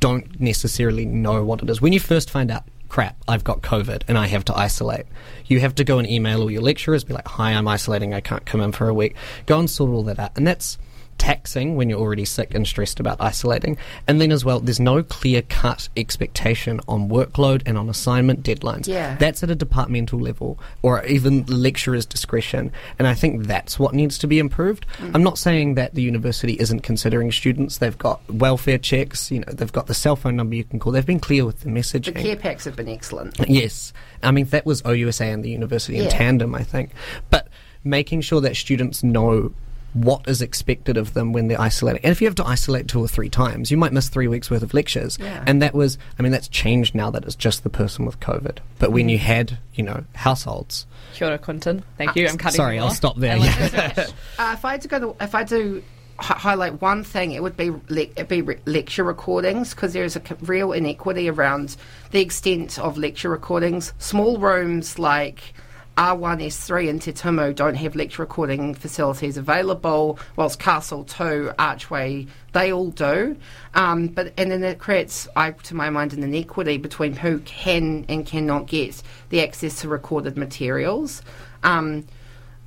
don't 0.00 0.40
necessarily 0.40 1.04
know 1.04 1.44
what 1.44 1.62
it 1.62 1.70
is. 1.70 1.80
When 1.80 1.92
you 1.92 2.00
first 2.00 2.30
find 2.30 2.50
out, 2.50 2.64
crap, 2.88 3.16
I've 3.26 3.44
got 3.44 3.62
COVID 3.62 4.02
and 4.08 4.16
I 4.16 4.26
have 4.26 4.44
to 4.46 4.56
isolate. 4.56 5.06
You 5.46 5.60
have 5.60 5.74
to 5.76 5.84
go 5.84 5.98
and 5.98 6.08
email 6.08 6.42
all 6.42 6.50
your 6.50 6.62
lecturers, 6.62 7.04
be 7.04 7.14
like, 7.14 7.28
hi, 7.28 7.52
I'm 7.52 7.68
isolating, 7.68 8.14
I 8.14 8.20
can't 8.20 8.44
come 8.46 8.60
in 8.60 8.72
for 8.72 8.88
a 8.88 8.94
week. 8.94 9.14
Go 9.46 9.58
and 9.58 9.70
sort 9.70 9.90
all 9.90 10.02
that 10.04 10.18
out. 10.18 10.32
And 10.36 10.46
that's 10.46 10.78
taxing 11.18 11.76
when 11.76 11.90
you're 11.90 12.00
already 12.00 12.24
sick 12.24 12.54
and 12.54 12.66
stressed 12.66 13.00
about 13.00 13.20
isolating. 13.20 13.76
And 14.06 14.20
then 14.20 14.32
as 14.32 14.44
well, 14.44 14.60
there's 14.60 14.80
no 14.80 15.02
clear 15.02 15.42
cut 15.42 15.88
expectation 15.96 16.80
on 16.88 17.08
workload 17.08 17.62
and 17.66 17.76
on 17.76 17.88
assignment 17.88 18.42
deadlines. 18.42 18.86
Yeah. 18.86 19.16
That's 19.16 19.42
at 19.42 19.50
a 19.50 19.54
departmental 19.54 20.18
level 20.18 20.58
or 20.82 21.04
even 21.04 21.44
lecturer's 21.46 22.06
discretion. 22.06 22.72
And 22.98 23.06
I 23.06 23.14
think 23.14 23.46
that's 23.46 23.78
what 23.78 23.94
needs 23.94 24.18
to 24.18 24.26
be 24.26 24.38
improved. 24.38 24.86
Mm. 24.98 25.14
I'm 25.14 25.22
not 25.22 25.38
saying 25.38 25.74
that 25.74 25.94
the 25.94 26.02
university 26.02 26.54
isn't 26.54 26.80
considering 26.80 27.32
students. 27.32 27.78
They've 27.78 27.98
got 27.98 28.20
welfare 28.30 28.78
checks, 28.78 29.30
you 29.30 29.40
know, 29.40 29.52
they've 29.52 29.72
got 29.72 29.86
the 29.86 29.94
cell 29.94 30.16
phone 30.16 30.36
number 30.36 30.54
you 30.54 30.64
can 30.64 30.78
call. 30.78 30.92
They've 30.92 31.04
been 31.04 31.20
clear 31.20 31.44
with 31.44 31.60
the 31.60 31.70
messaging. 31.70 32.14
The 32.14 32.22
care 32.22 32.36
packs 32.36 32.64
have 32.64 32.76
been 32.76 32.88
excellent. 32.88 33.36
Yes. 33.48 33.92
I 34.22 34.30
mean, 34.30 34.46
that 34.46 34.64
was 34.64 34.82
OUSA 34.82 35.32
and 35.32 35.44
the 35.44 35.50
university 35.50 35.98
in 35.98 36.08
tandem, 36.08 36.54
I 36.54 36.62
think. 36.62 36.90
But 37.30 37.48
making 37.84 38.20
sure 38.20 38.40
that 38.40 38.56
students 38.56 39.02
know 39.02 39.52
what 39.94 40.28
is 40.28 40.42
expected 40.42 40.96
of 40.96 41.14
them 41.14 41.32
when 41.32 41.48
they're 41.48 41.60
isolating. 41.60 42.02
And 42.04 42.12
if 42.12 42.20
you 42.20 42.26
have 42.26 42.34
to 42.36 42.46
isolate 42.46 42.88
two 42.88 43.00
or 43.00 43.08
three 43.08 43.28
times, 43.30 43.70
you 43.70 43.76
might 43.76 43.92
miss 43.92 44.08
three 44.08 44.28
weeks 44.28 44.50
worth 44.50 44.62
of 44.62 44.74
lectures. 44.74 45.18
Yeah. 45.20 45.42
And 45.46 45.62
that 45.62 45.74
was, 45.74 45.98
I 46.18 46.22
mean, 46.22 46.30
that's 46.32 46.48
changed 46.48 46.94
now 46.94 47.10
that 47.10 47.24
it's 47.24 47.34
just 47.34 47.62
the 47.62 47.70
person 47.70 48.04
with 48.04 48.20
COVID. 48.20 48.58
But 48.78 48.92
when 48.92 49.08
you 49.08 49.18
had, 49.18 49.58
you 49.74 49.82
know, 49.82 50.04
households. 50.14 50.86
Kia 51.14 51.28
ora, 51.28 51.38
Quintin. 51.38 51.82
Thank 51.96 52.14
you. 52.16 52.28
I'm 52.28 52.36
cutting 52.38 52.56
Sorry, 52.56 52.78
I'll 52.78 52.86
off. 52.88 52.96
stop 52.96 53.16
there. 53.16 53.36
Yeah. 53.38 54.06
Uh, 54.38 54.52
if 54.56 54.64
I 54.64 54.72
had 54.72 54.82
to 54.82 54.88
go 54.88 54.98
to, 55.00 55.24
if 55.24 55.34
I 55.34 55.42
do 55.42 55.82
hi- 56.18 56.38
highlight 56.38 56.80
one 56.80 57.02
thing, 57.02 57.32
it 57.32 57.42
would 57.42 57.56
be 57.56 57.70
le- 57.70 58.02
it'd 58.02 58.28
be 58.28 58.42
re- 58.42 58.58
lecture 58.66 59.02
recordings 59.02 59.74
because 59.74 59.94
there 59.94 60.04
is 60.04 60.14
a 60.14 60.20
c- 60.20 60.36
real 60.42 60.72
inequity 60.72 61.28
around 61.28 61.76
the 62.12 62.20
extent 62.20 62.78
of 62.78 62.96
lecture 62.98 63.30
recordings. 63.30 63.92
Small 63.98 64.38
rooms 64.38 64.98
like. 64.98 65.54
R1S3 65.98 66.88
and 66.88 67.02
Te 67.02 67.10
don't 67.54 67.74
have 67.74 67.96
lecture 67.96 68.22
recording 68.22 68.72
facilities 68.72 69.36
available, 69.36 70.16
whilst 70.36 70.60
Castle 70.60 71.02
2, 71.02 71.50
Archway, 71.58 72.28
they 72.52 72.72
all 72.72 72.90
do. 72.90 73.36
Um, 73.74 74.06
but 74.06 74.32
and 74.38 74.52
then 74.52 74.62
it 74.62 74.78
creates, 74.78 75.26
I, 75.34 75.50
to 75.50 75.74
my 75.74 75.90
mind, 75.90 76.12
an 76.12 76.22
inequity 76.22 76.78
between 76.78 77.14
who 77.14 77.40
can 77.40 78.06
and 78.08 78.24
cannot 78.24 78.68
get 78.68 79.02
the 79.30 79.42
access 79.42 79.80
to 79.80 79.88
recorded 79.88 80.36
materials. 80.36 81.20
Um, 81.64 82.06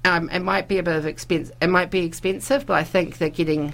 um, 0.03 0.29
it 0.29 0.39
might 0.39 0.67
be 0.67 0.77
a 0.77 0.83
bit 0.83 0.97
of 0.97 1.05
expense. 1.05 1.51
It 1.61 1.67
might 1.67 1.89
be 1.89 2.03
expensive, 2.03 2.65
but 2.65 2.73
I 2.73 2.83
think 2.83 3.19
that 3.19 3.33
getting 3.33 3.71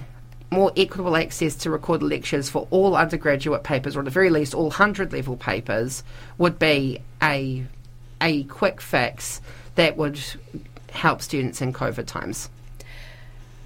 more 0.52 0.72
equitable 0.76 1.16
access 1.16 1.56
to 1.56 1.70
recorded 1.70 2.06
lectures 2.06 2.48
for 2.48 2.68
all 2.70 2.94
undergraduate 2.94 3.64
papers, 3.64 3.96
or 3.96 4.00
at 4.00 4.04
the 4.04 4.10
very 4.12 4.30
least 4.30 4.54
all 4.54 4.70
hundred 4.70 5.12
level 5.12 5.36
papers, 5.36 6.04
would 6.38 6.60
be 6.60 7.00
a 7.20 7.66
a 8.20 8.44
quick 8.44 8.80
fix 8.80 9.40
that 9.74 9.96
would 9.96 10.20
help 10.90 11.22
students 11.22 11.60
in 11.60 11.72
COVID 11.72 12.06
times. 12.06 12.50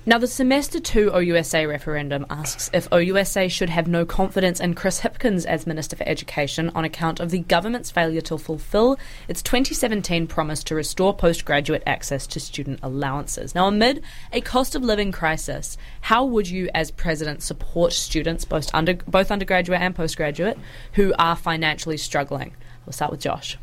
Now, 0.04 0.18
the 0.18 0.26
Semester 0.26 0.80
2 0.80 1.12
OUSA 1.12 1.68
referendum 1.68 2.26
asks 2.28 2.68
if 2.72 2.90
OUSA 2.90 3.48
should 3.48 3.70
have 3.70 3.86
no 3.86 4.04
confidence 4.04 4.58
in 4.58 4.74
Chris 4.74 5.02
Hipkins 5.02 5.46
as 5.46 5.64
Minister 5.64 5.94
for 5.94 6.02
Education 6.08 6.72
on 6.74 6.84
account 6.84 7.20
of 7.20 7.30
the 7.30 7.38
government's 7.38 7.92
failure 7.92 8.20
to 8.22 8.36
fulfil 8.36 8.98
its 9.28 9.42
2017 9.42 10.26
promise 10.26 10.64
to 10.64 10.74
restore 10.74 11.14
postgraduate 11.14 11.84
access 11.86 12.26
to 12.26 12.40
student 12.40 12.80
allowances. 12.82 13.54
Now, 13.54 13.68
amid 13.68 14.02
a 14.32 14.40
cost 14.40 14.74
of 14.74 14.82
living 14.82 15.12
crisis, 15.12 15.78
how 16.00 16.24
would 16.24 16.50
you, 16.50 16.68
as 16.74 16.90
President, 16.90 17.40
support 17.40 17.92
students, 17.92 18.44
both, 18.44 18.74
under, 18.74 18.94
both 18.94 19.30
undergraduate 19.30 19.80
and 19.80 19.94
postgraduate, 19.94 20.58
who 20.94 21.14
are 21.16 21.36
financially 21.36 21.96
struggling? 21.96 22.56
We'll 22.84 22.92
start 22.92 23.12
with 23.12 23.20
Josh. 23.20 23.56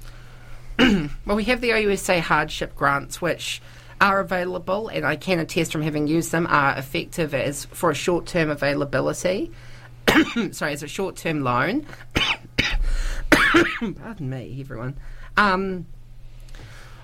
Well, 1.25 1.35
we 1.35 1.43
have 1.45 1.61
the 1.61 1.69
OUSA 1.71 2.21
hardship 2.21 2.75
grants, 2.75 3.21
which 3.21 3.61
are 4.01 4.19
available, 4.19 4.87
and 4.87 5.05
I 5.05 5.15
can 5.15 5.39
attest 5.39 5.71
from 5.71 5.81
having 5.81 6.07
used 6.07 6.31
them, 6.31 6.47
are 6.47 6.77
effective 6.77 7.33
as 7.33 7.65
for 7.65 7.91
a 7.91 7.95
short 7.95 8.25
term 8.25 8.49
availability. 8.49 9.51
Sorry, 10.51 10.73
as 10.73 10.81
a 10.81 10.87
short 10.87 11.17
term 11.17 11.43
loan. 11.43 11.85
Pardon 13.31 14.29
me, 14.29 14.57
everyone. 14.59 14.95
Um, 15.37 15.85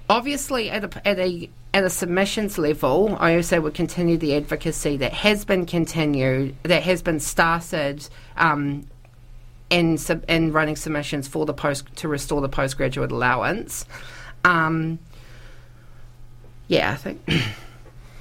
obviously, 0.10 0.70
at 0.70 0.84
a, 0.84 1.08
at 1.08 1.20
a 1.20 1.50
at 1.74 1.84
a 1.84 1.89
submissions 1.89 2.58
level, 2.58 3.17
OUSA 3.20 3.62
would 3.62 3.74
continue 3.74 4.17
the 4.17 4.36
advocacy 4.36 4.96
that 4.98 5.12
has 5.12 5.44
been 5.44 5.65
continued, 5.65 6.55
that 6.63 6.84
has 6.84 7.01
been 7.01 7.20
started 7.20 8.08
um, 8.38 8.88
in 9.75 9.98
sub, 9.98 10.24
in 10.29 10.53
running 10.53 10.77
submissions 10.77 11.27
for 11.27 11.46
the 11.46 11.53
post 11.53 11.94
to 11.98 12.08
restore 12.08 12.39
the 12.39 12.48
postgraduate 12.48 13.12
allowance. 13.12 13.86
Um, 14.46 15.00
yeah, 16.70 16.91
I 16.91 16.96
think 16.96 17.22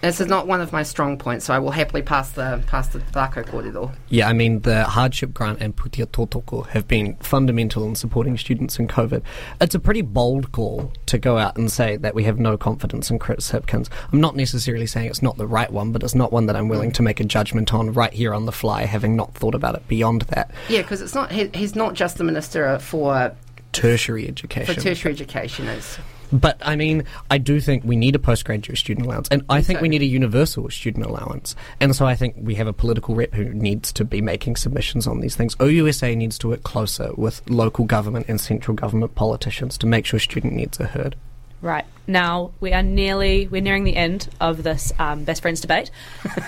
this 0.04 0.20
is 0.20 0.26
not 0.26 0.46
one 0.46 0.60
of 0.60 0.72
my 0.72 0.82
strong 0.82 1.18
points, 1.18 1.46
so 1.46 1.54
I 1.54 1.58
will 1.58 1.70
happily 1.70 2.02
pass 2.02 2.30
the 2.30 2.62
pass 2.66 2.88
the 2.88 2.98
Blacko 2.98 3.44
Kōrero. 3.44 3.94
Yeah, 4.08 4.28
I 4.28 4.32
mean, 4.32 4.60
the 4.60 4.84
hardship 4.84 5.32
grant 5.32 5.60
and 5.60 5.74
Pūtea 5.74 6.06
Tautoko 6.06 6.66
have 6.68 6.86
been 6.86 7.16
fundamental 7.16 7.84
in 7.86 7.94
supporting 7.94 8.36
students 8.36 8.78
in 8.78 8.88
COVID. 8.88 9.22
It's 9.60 9.74
a 9.74 9.80
pretty 9.80 10.02
bold 10.02 10.52
call 10.52 10.92
to 11.06 11.18
go 11.18 11.38
out 11.38 11.56
and 11.56 11.70
say 11.70 11.96
that 11.96 12.14
we 12.14 12.24
have 12.24 12.38
no 12.38 12.56
confidence 12.56 13.10
in 13.10 13.18
Chris 13.18 13.50
Hipkins. 13.50 13.88
I'm 14.12 14.20
not 14.20 14.36
necessarily 14.36 14.86
saying 14.86 15.08
it's 15.08 15.22
not 15.22 15.36
the 15.38 15.46
right 15.46 15.70
one, 15.70 15.92
but 15.92 16.02
it's 16.02 16.14
not 16.14 16.32
one 16.32 16.46
that 16.46 16.56
I'm 16.56 16.68
willing 16.68 16.92
to 16.92 17.02
make 17.02 17.20
a 17.20 17.24
judgment 17.24 17.72
on 17.72 17.92
right 17.92 18.12
here 18.12 18.34
on 18.34 18.46
the 18.46 18.52
fly, 18.52 18.84
having 18.84 19.16
not 19.16 19.34
thought 19.34 19.54
about 19.54 19.74
it 19.74 19.86
beyond 19.88 20.22
that. 20.22 20.50
Yeah, 20.68 20.82
because 20.82 21.00
it's 21.00 21.14
not 21.14 21.32
he, 21.32 21.48
he's 21.54 21.74
not 21.74 21.94
just 21.94 22.18
the 22.18 22.24
minister 22.24 22.78
for 22.78 23.34
Tertiary 23.72 24.28
education. 24.28 24.72
for 24.72 24.80
tertiary 24.80 25.12
education. 25.12 25.66
Is 25.66 25.98
But 26.32 26.58
I 26.62 26.76
mean, 26.76 27.04
I 27.30 27.38
do 27.38 27.60
think 27.60 27.84
we 27.84 27.96
need 27.96 28.14
a 28.14 28.18
postgraduate 28.18 28.78
student 28.78 29.06
allowance, 29.06 29.28
and 29.30 29.44
I 29.48 29.62
think 29.62 29.80
we 29.80 29.88
need 29.88 30.02
a 30.02 30.06
universal 30.06 30.68
student 30.70 31.06
allowance. 31.06 31.54
And 31.80 31.94
so 31.94 32.06
I 32.06 32.14
think 32.14 32.36
we 32.38 32.54
have 32.56 32.66
a 32.66 32.72
political 32.72 33.14
rep 33.14 33.34
who 33.34 33.44
needs 33.44 33.92
to 33.94 34.04
be 34.04 34.20
making 34.20 34.56
submissions 34.56 35.06
on 35.06 35.20
these 35.20 35.36
things. 35.36 35.54
OUSA 35.56 36.16
needs 36.16 36.38
to 36.38 36.48
work 36.48 36.62
closer 36.62 37.12
with 37.16 37.42
local 37.48 37.84
government 37.84 38.26
and 38.28 38.40
central 38.40 38.74
government 38.74 39.14
politicians 39.14 39.78
to 39.78 39.86
make 39.86 40.06
sure 40.06 40.18
student 40.18 40.54
needs 40.54 40.80
are 40.80 40.86
heard. 40.86 41.16
Right 41.62 41.86
now, 42.06 42.52
we 42.60 42.72
are 42.72 42.82
nearly 42.82 43.48
we're 43.48 43.62
nearing 43.62 43.84
the 43.84 43.96
end 43.96 44.28
of 44.40 44.62
this 44.62 44.92
um, 44.98 45.24
best 45.24 45.40
friends 45.42 45.60
debate. 45.60 45.90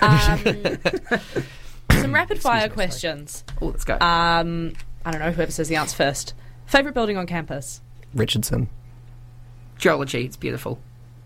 Um, 0.02 0.38
some 1.90 2.12
rapid 2.12 2.40
fire 2.40 2.68
questions. 2.68 3.44
oh, 3.62 3.66
let's 3.66 3.84
go. 3.84 3.94
Um, 3.94 4.74
I 5.04 5.12
don't 5.12 5.20
know 5.20 5.30
whoever 5.30 5.50
says 5.50 5.68
the 5.68 5.76
answer 5.76 5.96
first. 5.96 6.34
Favorite 6.66 6.94
building 6.94 7.16
on 7.16 7.26
campus. 7.26 7.80
Richardson. 8.12 8.68
Geology, 9.78 10.24
it's 10.24 10.36
beautiful. 10.36 10.78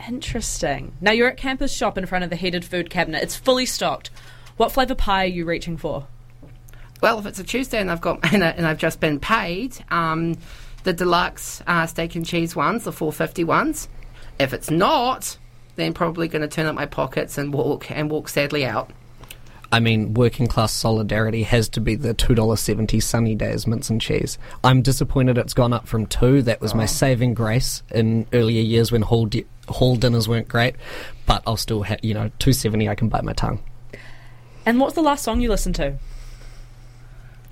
Interesting. 0.09 0.93
Now 1.01 1.13
you're 1.13 1.29
at 1.29 1.37
campus 1.37 1.73
shop 1.73 1.99
in 1.99 2.07
front 2.07 2.25
of 2.25 2.31
the 2.31 2.37
heated 2.37 2.65
food 2.65 2.91
cabinet. 2.91 3.23
It's 3.23 3.37
fully 3.37 3.67
stocked. 3.67 4.11
What 4.57 4.73
flavour 4.73 4.95
pie 4.95 5.25
are 5.25 5.29
you 5.29 5.45
reaching 5.45 5.77
for? 5.77 6.07
Well, 7.01 7.19
if 7.19 7.27
it's 7.27 7.39
a 7.39 7.45
Tuesday 7.45 7.81
and 7.81 7.91
I've 7.91 8.01
got 8.01 8.21
and, 8.33 8.45
I, 8.45 8.49
and 8.51 8.67
I've 8.67 8.79
just 8.79 9.01
been 9.01 9.21
paid, 9.21 9.77
um, 9.91 10.37
the 10.85 10.93
deluxe 10.93 11.63
uh, 11.67 11.87
steak 11.87 12.15
and 12.15 12.25
cheese 12.25 12.57
ones, 12.57 12.85
the 12.85 12.93
four 12.93 13.13
fifty 13.13 13.45
ones. 13.45 13.89
If 14.39 14.55
it's 14.55 14.71
not, 14.71 15.37
then 15.77 15.93
probably 15.93 16.29
going 16.29 16.43
to 16.43 16.49
turn 16.49 16.67
up 16.67 16.75
my 16.75 16.87
pockets 16.87 17.37
and 17.37 17.53
walk 17.53 17.91
and 17.91 18.11
walk 18.11 18.29
sadly 18.29 18.65
out. 18.65 18.91
I 19.73 19.79
mean, 19.79 20.15
working 20.15 20.49
class 20.49 20.73
solidarity 20.73 21.45
has 21.45 21.69
to 21.71 21.81
be 21.81 21.95
the 21.95 22.13
two 22.13 22.35
dollar 22.35 22.57
seventy 22.57 22.99
sunny 22.99 23.35
days 23.35 23.67
mince 23.67 23.89
and 23.89 24.01
cheese. 24.01 24.37
I'm 24.65 24.83
disappointed 24.83 25.39
it's 25.39 25.55
gone 25.55 25.73
up 25.73 25.87
from 25.87 26.07
two. 26.07 26.43
That 26.43 26.61
was 26.61 26.75
my 26.75 26.85
oh. 26.85 26.87
saving 26.87 27.35
grace 27.35 27.83
in 27.91 28.27
earlier 28.33 28.63
years 28.63 28.91
when 28.91 29.03
hall 29.03 29.27
di- 29.27 29.47
hall 29.69 29.95
dinners 29.97 30.29
weren't 30.29 30.49
great. 30.49 30.75
But 31.27 31.43
I'll 31.47 31.57
still 31.57 31.83
have 31.83 32.01
you 32.03 32.15
know 32.15 32.31
two 32.41 32.53
seventy. 32.53 32.89
I 32.89 32.97
can 32.97 33.09
bite 33.09 33.25
my 33.25 33.33
tongue. 33.33 33.61
And 34.67 34.81
what's 34.81 34.95
the 34.95 35.03
last 35.03 35.25
song 35.25 35.41
you 35.41 35.49
listened 35.49 35.77
to? 35.77 35.99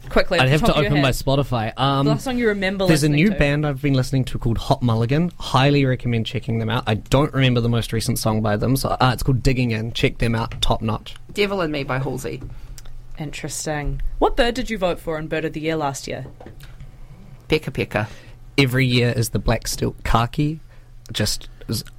Quickly. 0.09 0.39
I'd 0.39 0.49
have 0.49 0.61
to 0.61 0.67
top 0.69 0.77
of 0.77 0.83
your 0.83 0.93
open 0.93 1.03
my. 1.03 1.11
Spotify. 1.11 1.73
Um, 1.77 2.07
The 2.07 2.13
last 2.13 2.25
song 2.25 2.39
you 2.39 2.49
remember 2.49 2.87
There's 2.87 3.03
a 3.03 3.09
new 3.09 3.31
to. 3.31 3.39
band 3.39 3.67
I've 3.67 3.83
been 3.83 3.95
listening 3.95 4.25
to 4.27 4.39
called 4.39 4.59
Hot 4.59 4.83
Mulligan. 4.83 5.31
Highly 5.39 5.85
recommend 5.85 6.27
checking 6.27 6.59
them 6.59 6.71
out. 6.71 6.85
I 6.87 6.95
don't 6.95 7.33
remember 7.33 7.61
the 7.61 7.69
most 7.69 7.93
recent 7.93 8.19
song 8.19 8.41
by 8.43 8.57
them, 8.57 8.77
so 8.77 8.91
uh, 8.91 9.11
it's 9.13 9.23
called 9.23 9.43
Digging 9.43 9.71
In. 9.73 9.93
Check 9.93 10.19
them 10.19 10.35
out, 10.35 10.61
top 10.61 10.83
notch. 10.83 11.15
Devil 11.35 11.61
in 11.63 11.71
Me 11.71 11.83
by 11.85 11.99
Halsey. 11.99 12.43
Interesting. 13.19 14.01
What 14.19 14.37
bird 14.37 14.55
did 14.55 14.71
you 14.71 14.79
vote 14.79 15.01
for 15.01 15.19
in 15.19 15.27
Bird 15.27 15.45
of 15.45 15.53
the 15.53 15.61
Year 15.61 15.77
last 15.77 16.07
year? 16.07 16.27
Pekapeka. 17.49 18.09
Every 18.57 18.87
year 18.87 19.13
is 19.17 19.31
the 19.31 19.39
black 19.39 19.67
stilt 19.67 20.03
kakī. 20.05 20.61
Just 21.13 21.49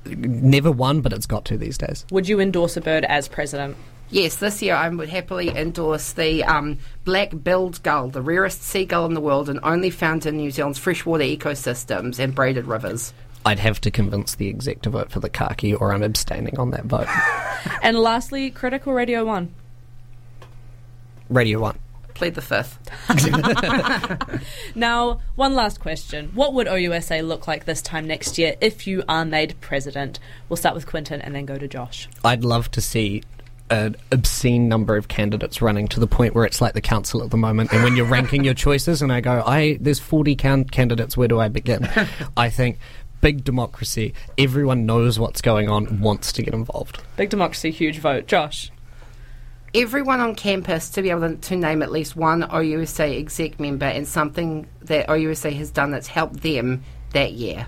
never 0.06 0.72
won, 0.72 1.02
but 1.02 1.14
it's 1.14 1.26
got 1.26 1.46
to 1.46 1.58
these 1.58 1.78
days. 1.78 2.06
Would 2.12 2.28
you 2.28 2.40
endorse 2.40 2.78
a 2.78 2.82
bird 2.82 3.06
as 3.06 3.28
president? 3.28 3.76
Yes, 4.12 4.38
this 4.38 4.62
year 4.62 4.74
I 4.74 4.90
would 4.90 5.10
happily 5.10 5.50
endorse 5.50 6.14
the 6.14 6.44
um, 6.44 6.80
black-billed 7.04 7.84
gull, 7.84 8.10
the 8.10 8.24
rarest 8.24 8.64
seagull 8.64 9.06
in 9.06 9.14
the 9.14 9.22
world 9.22 9.50
and 9.50 9.60
only 9.62 9.92
found 9.92 10.26
in 10.26 10.38
New 10.38 10.50
Zealand's 10.50 10.80
freshwater 10.80 11.24
ecosystems 11.24 12.18
and 12.18 12.34
braided 12.34 12.66
rivers. 12.66 13.14
I'd 13.46 13.60
have 13.60 13.80
to 13.82 13.92
convince 13.92 14.36
the 14.36 14.50
exec 14.50 14.82
to 14.82 14.90
vote 14.90 15.12
for 15.12 15.20
the 15.20 15.30
kakī, 15.30 15.80
or 15.80 15.94
I'm 15.94 16.04
abstaining 16.04 16.58
on 16.60 16.72
that 16.72 16.86
vote. 16.86 17.08
and 17.84 17.98
lastly, 18.00 18.50
Critical 18.50 18.94
Radio 18.94 19.24
1. 19.24 19.54
Radio 21.30 21.60
1. 21.60 21.78
Plead 22.16 22.36
the 22.36 22.42
fifth. 22.42 22.78
now, 24.76 25.22
one 25.36 25.56
last 25.56 25.80
question. 25.80 26.32
What 26.34 26.54
would 26.54 26.68
OUSA 26.68 27.26
look 27.26 27.48
like 27.48 27.64
this 27.64 27.82
time 27.82 28.08
next 28.08 28.38
year 28.38 28.56
if 28.60 28.86
you 28.86 29.04
are 29.08 29.24
made 29.24 29.56
president? 29.62 30.20
We'll 30.50 30.58
start 30.58 30.76
with 30.76 30.86
Quintin 30.86 31.22
and 31.22 31.34
then 31.34 31.46
go 31.46 31.58
to 31.58 31.68
Josh. 31.68 32.10
I'd 32.26 32.44
love 32.44 32.72
to 32.72 32.82
see 32.82 33.24
an 33.70 33.96
obscene 34.12 34.68
number 34.68 34.98
of 34.98 35.08
candidates 35.08 35.62
running 35.62 35.88
to 35.90 36.00
the 36.00 36.08
point 36.08 36.34
where 36.34 36.46
it's 36.46 36.62
like 36.62 36.74
the 36.74 36.82
council 36.82 37.24
at 37.24 37.30
the 37.30 37.38
moment. 37.38 37.72
And 37.72 37.84
when 37.84 37.96
you're 37.96 38.06
ranking 38.06 38.44
your 38.44 38.54
choices, 38.54 39.02
and 39.02 39.12
I 39.12 39.22
go, 39.22 39.44
I 39.46 39.78
there's 39.80 40.00
40 40.00 40.36
can- 40.36 40.66
candidates. 40.66 41.16
Where 41.16 41.28
do 41.28 41.40
I 41.40 41.48
begin? 41.48 41.88
I 42.38 42.50
think 42.50 42.80
big 43.22 43.44
democracy. 43.44 44.14
Everyone 44.38 44.86
knows 44.86 45.20
what's 45.20 45.42
going 45.42 45.70
on, 45.70 46.02
wants 46.02 46.32
to 46.34 46.44
get 46.44 46.54
involved. 46.54 47.02
Big 47.18 47.30
democracy, 47.30 47.72
huge 47.72 48.00
vote. 48.00 48.28
Josh. 48.28 48.72
Everyone 49.76 50.20
on 50.20 50.34
campus 50.34 50.90
to 50.92 51.02
be 51.04 51.12
able 51.12 51.36
to 51.36 51.56
name 51.56 51.84
at 51.84 51.92
least 51.92 52.16
one 52.16 52.42
OUSA 52.42 53.20
exec 53.20 53.60
member 53.60 53.86
and 53.86 54.08
something 54.08 54.68
that 54.82 55.08
OUSA 55.08 55.54
has 55.54 55.70
done 55.70 55.92
that's 55.92 56.08
helped 56.08 56.42
them 56.42 56.84
that 57.14 57.34
year. 57.34 57.68